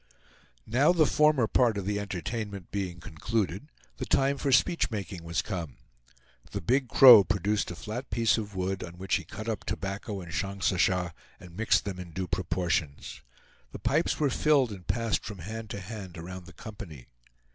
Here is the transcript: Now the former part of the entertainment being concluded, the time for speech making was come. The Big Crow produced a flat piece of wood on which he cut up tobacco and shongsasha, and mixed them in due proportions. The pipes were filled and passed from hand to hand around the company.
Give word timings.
Now 0.65 0.91
the 0.93 1.05
former 1.05 1.45
part 1.45 1.77
of 1.77 1.85
the 1.85 1.99
entertainment 1.99 2.71
being 2.71 2.99
concluded, 2.99 3.67
the 3.97 4.05
time 4.07 4.39
for 4.39 4.51
speech 4.51 4.89
making 4.89 5.23
was 5.23 5.43
come. 5.43 5.77
The 6.53 6.59
Big 6.59 6.87
Crow 6.89 7.23
produced 7.23 7.69
a 7.69 7.75
flat 7.75 8.09
piece 8.09 8.35
of 8.35 8.55
wood 8.55 8.83
on 8.83 8.97
which 8.97 9.17
he 9.17 9.23
cut 9.23 9.47
up 9.47 9.63
tobacco 9.63 10.19
and 10.19 10.33
shongsasha, 10.33 11.13
and 11.39 11.55
mixed 11.55 11.85
them 11.85 11.99
in 11.99 12.13
due 12.13 12.27
proportions. 12.27 13.21
The 13.73 13.77
pipes 13.77 14.19
were 14.19 14.31
filled 14.31 14.71
and 14.71 14.87
passed 14.87 15.23
from 15.23 15.37
hand 15.37 15.69
to 15.69 15.79
hand 15.79 16.17
around 16.17 16.47
the 16.47 16.53
company. 16.53 17.05